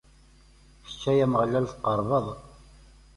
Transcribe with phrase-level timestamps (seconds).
[0.83, 2.27] Kečč, ay Ameɣlal tqerrbeḍ!